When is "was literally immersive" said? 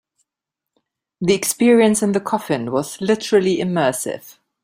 2.71-4.37